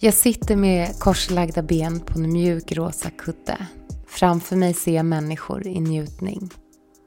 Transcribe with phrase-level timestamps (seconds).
[0.00, 3.66] Jag sitter med korslagda ben på en mjuk rosa kudde.
[4.06, 6.50] Framför mig ser jag människor i njutning.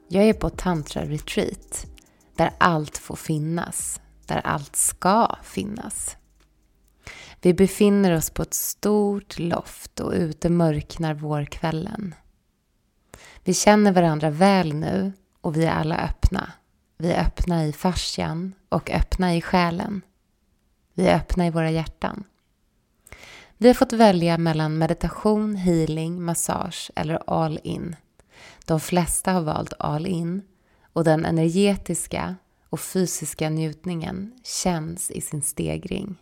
[0.08, 1.86] Jag är på tantra-retreat,
[2.36, 6.16] där allt får finnas, där allt ska finnas.
[7.40, 12.14] Vi befinner oss på ett stort loft och ute mörknar vårkvällen.
[13.44, 16.52] Vi känner varandra väl nu och vi är alla öppna.
[16.98, 20.02] Vi är öppna i fascian och öppna i själen.
[20.94, 22.24] Vi är öppna i våra hjärtan.
[23.62, 27.96] Vi har fått välja mellan meditation, healing, massage eller all in.
[28.66, 30.42] De flesta har valt all in
[30.92, 32.36] och den energetiska
[32.70, 36.16] och fysiska njutningen känns i sin stegring.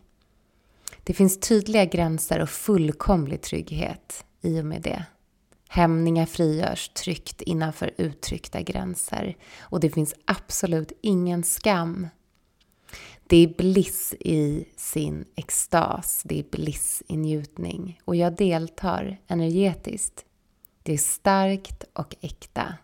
[1.03, 5.05] Det finns tydliga gränser och fullkomlig trygghet i och med det.
[5.69, 12.07] Hämningar frigörs tryggt innanför uttryckta gränser och det finns absolut ingen skam
[13.31, 20.25] det är bliss i sin extas, det är bliss i njutning och jag deltar energetiskt.
[20.83, 22.75] Det är starkt och äkta.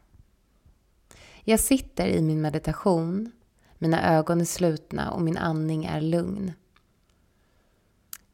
[1.44, 3.32] Jag sitter i min meditation,
[3.78, 6.54] mina ögon är slutna och min andning är lugn.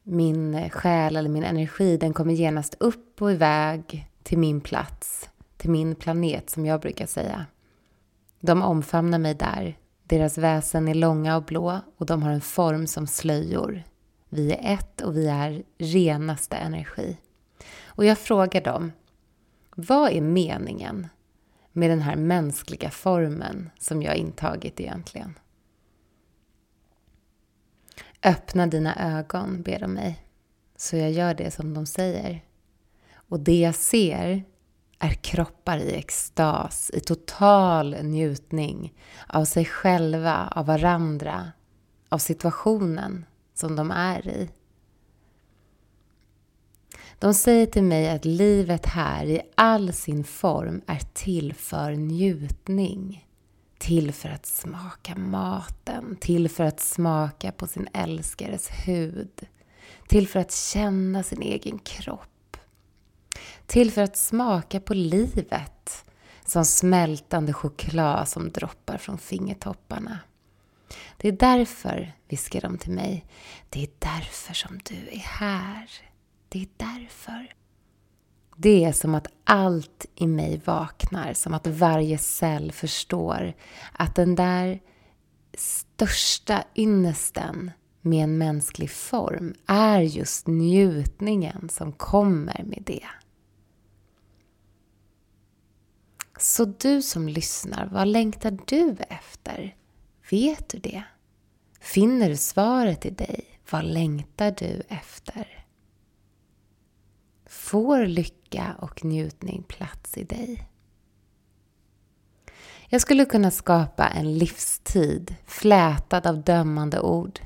[0.02, 5.70] Min själ eller min energi den kommer genast upp och iväg till min plats, till
[5.70, 7.46] min planet som jag brukar säga.
[8.40, 12.86] De omfamnar mig där deras väsen är långa och blå och de har en form
[12.86, 13.82] som slöjor.
[14.28, 17.16] Vi är ett och vi är renaste energi.
[17.86, 18.92] Och jag frågar dem,
[19.76, 21.08] vad är meningen
[21.72, 25.38] med den här mänskliga formen som jag intagit egentligen?
[28.22, 30.24] Öppna dina ögon, ber de mig.
[30.76, 32.44] Så jag gör det som de säger.
[33.14, 34.44] Och det jag ser
[34.98, 38.92] är kroppar i extas, i total njutning
[39.26, 41.52] av sig själva, av varandra,
[42.08, 44.50] av situationen som de är i.
[47.18, 53.28] De säger till mig att livet här i all sin form är till för njutning.
[53.78, 59.46] Till för att smaka maten, till för att smaka på sin älskares hud.
[60.08, 62.33] Till för att känna sin egen kropp
[63.66, 66.04] till för att smaka på livet
[66.44, 70.18] som smältande choklad som droppar från fingertopparna.
[71.16, 73.26] Det är därför, viskar de till mig,
[73.70, 75.90] det är därför som du är här.
[76.48, 77.54] Det är därför.
[78.56, 83.54] Det är som att allt i mig vaknar, som att varje cell förstår
[83.92, 84.80] att den där
[85.54, 93.06] största ynnesten med en mänsklig form är just njutningen som kommer med det.
[96.44, 99.76] Så du som lyssnar, vad längtar du efter?
[100.30, 101.02] Vet du det?
[101.80, 103.44] Finner du svaret i dig?
[103.70, 105.64] Vad längtar du efter?
[107.46, 110.68] Får lycka och njutning plats i dig?
[112.88, 117.40] Jag skulle kunna skapa en livstid flätad av dömande ord.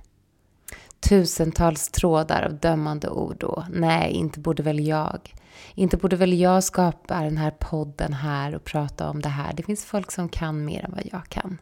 [1.00, 5.34] Tusentals trådar av dömande ord och nej, inte borde väl jag.
[5.74, 9.52] Inte borde väl jag skapa den här podden här och prata om det här.
[9.52, 11.58] Det finns folk som kan mer än vad jag kan.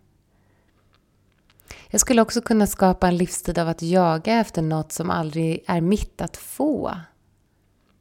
[1.91, 5.81] Jag skulle också kunna skapa en livstid av att jaga efter något som aldrig är
[5.81, 6.95] mitt att få.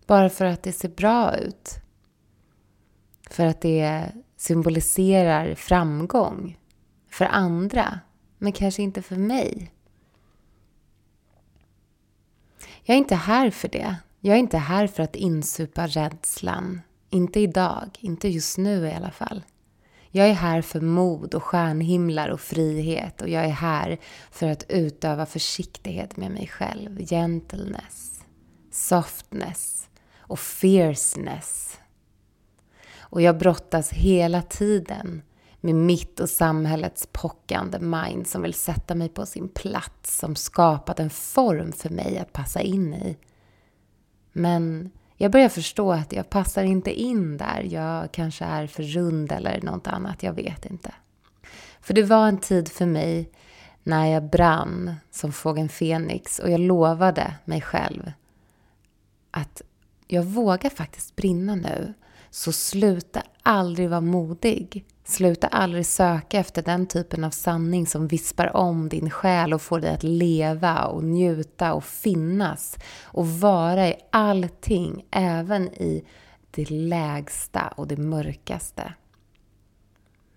[0.07, 1.79] Bara för att det ser bra ut.
[3.29, 6.57] För att det symboliserar framgång
[7.12, 8.00] för andra,
[8.38, 9.72] men kanske inte för mig.
[12.88, 13.96] Jag är inte här för det.
[14.19, 16.81] Jag är inte här för att insupa rädslan.
[17.09, 19.44] Inte idag, inte just nu i alla fall.
[20.12, 23.97] Jag är här för mod och stjärnhimlar och frihet och jag är här
[24.31, 27.00] för att utöva försiktighet med mig själv.
[27.00, 28.22] Gentleness,
[28.72, 31.80] softness och fierceness.
[32.98, 35.21] Och jag brottas hela tiden
[35.65, 41.00] med mitt och samhällets pockande mind som vill sätta mig på sin plats, som skapat
[41.00, 43.17] en form för mig att passa in i.
[44.31, 47.67] Men jag börjar förstå att jag passar inte in där.
[47.69, 50.94] Jag kanske är för rund eller något annat, jag vet inte.
[51.81, 53.31] För det var en tid för mig
[53.83, 58.11] när jag brann som fågeln Fenix och jag lovade mig själv
[59.31, 59.61] att
[60.07, 61.94] jag vågar faktiskt brinna nu.
[62.29, 64.85] Så sluta aldrig vara modig.
[65.07, 69.80] Sluta aldrig söka efter den typen av sanning som vispar om din själ och får
[69.80, 76.04] dig att leva och njuta och finnas och vara i allting, även i
[76.52, 78.94] det lägsta och det mörkaste.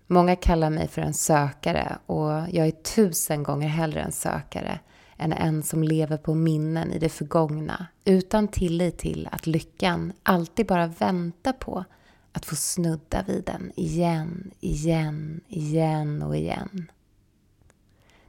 [0.07, 4.79] Många kallar mig för en sökare och jag är tusen gånger hellre en sökare
[5.17, 10.65] än en som lever på minnen i det förgångna utan tillit till att lyckan alltid
[10.65, 11.85] bara väntar på
[12.31, 16.91] att få snudda vid den igen, igen, igen och igen.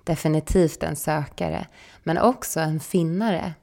[0.05, 1.67] Definitivt en sökare,
[2.02, 3.55] men också en finnare.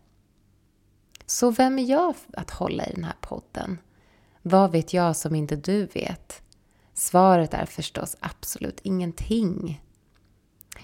[1.26, 3.78] Så vem är jag att hålla i den här podden?
[4.42, 6.42] Vad vet jag som inte du vet?
[6.94, 9.82] Svaret är förstås absolut ingenting.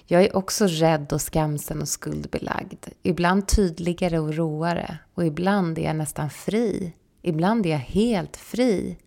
[0.06, 2.88] Jag är också rädd och skamsen och skuldbelagd.
[3.02, 4.98] Ibland tydligare och roare.
[5.14, 6.94] Och ibland är jag nästan fri.
[7.22, 8.98] Ibland är jag helt fri.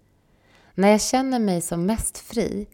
[0.78, 2.66] När jag känner mig som mest fri,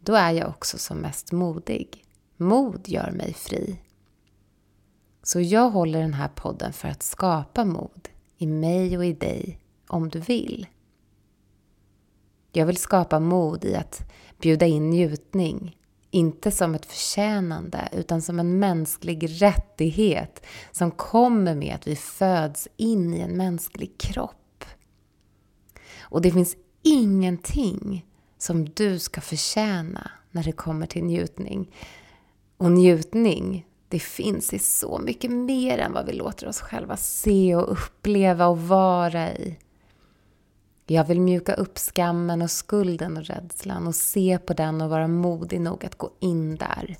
[0.00, 2.04] då är jag också som mest modig.
[2.36, 3.78] Mod gör mig fri.
[5.22, 8.08] Så jag håller den här podden för att skapa mod
[8.38, 9.58] i mig och i dig
[9.88, 10.66] om du vill.
[12.52, 15.78] Jag vill skapa mod i att bjuda in njutning,
[16.10, 22.68] inte som ett förtjänande utan som en mänsklig rättighet som kommer med att vi föds
[22.76, 24.64] in i en mänsklig kropp.
[26.00, 28.06] Och det finns ingenting
[28.38, 31.74] som du ska förtjäna när det kommer till njutning.
[32.56, 37.56] Och njutning, det finns i så mycket mer än vad vi låter oss själva se
[37.56, 39.58] och uppleva och vara i.
[40.86, 45.08] Jag vill mjuka upp skammen och skulden och rädslan och se på den och vara
[45.08, 46.96] modig nog att gå in där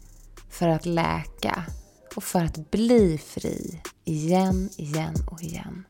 [0.51, 1.65] för att läka
[2.17, 5.85] och för att bli fri igen, igen och igen.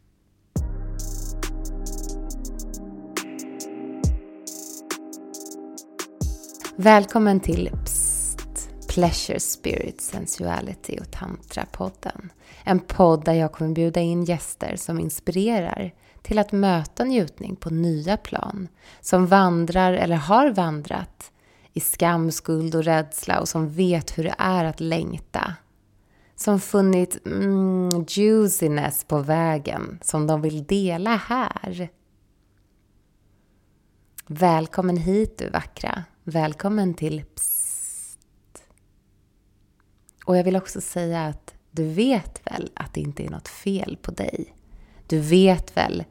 [6.76, 12.30] Välkommen till Psst, Pleasure Spirit Sensuality och Tantra-podden.
[12.64, 17.70] En podd där jag kommer bjuda in gäster som inspirerar till att möta njutning på
[17.70, 18.68] nya plan.
[19.00, 21.32] Som vandrar eller har vandrat
[21.72, 25.54] i skam, skuld och rädsla och som vet hur det är att längta.
[26.36, 31.88] Som funnit mm, juiciness på vägen som de vill dela här.
[34.26, 36.04] Välkommen hit du vackra.
[36.24, 38.62] Välkommen till Psst.
[40.24, 43.98] Och jag vill också säga att du vet väl att det inte är något fel
[44.02, 44.54] på dig?
[45.06, 46.04] Du vet väl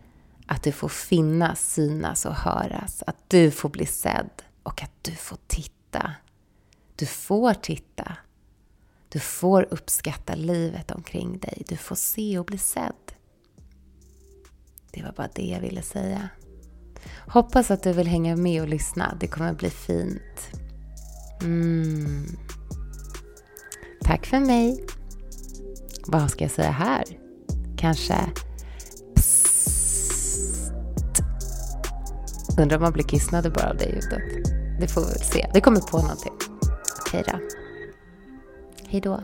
[0.46, 5.12] att du får finnas, synas och höras, att du får bli sedd och att du
[5.12, 6.14] får titta.
[6.96, 8.18] Du får titta.
[9.10, 11.64] Du får uppskatta livet omkring dig.
[11.68, 13.12] Du får se och bli sedd.
[14.92, 16.30] Det var bara det jag ville säga.
[17.28, 19.18] Hoppas att du vill hänga med och lyssna.
[19.20, 20.50] Det kommer bli fint.
[21.42, 22.26] Mm.
[24.02, 24.86] Tack för mig.
[26.08, 27.04] Vad ska jag säga här?
[27.78, 28.16] Kanske
[29.16, 30.72] psst.
[32.60, 34.46] Undrar om man blir kissnödig bara av det ljudet.
[34.80, 35.48] Det får vi väl se.
[35.54, 36.34] Vi kommer på någonting.
[37.00, 37.40] Okej då.
[38.88, 39.24] Hej då.